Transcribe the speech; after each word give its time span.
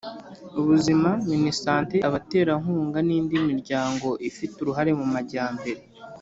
ubuzima 0.59 1.09
minisante 1.31 1.95
abaterankunga 2.07 2.99
n'indi 3.07 3.35
miryango 3.49 4.07
ifite 4.29 4.55
uruhare 4.61 4.91
mu 4.99 5.05
majyambere 5.13 5.81